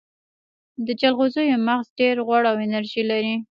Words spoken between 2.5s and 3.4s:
او انرژي لري.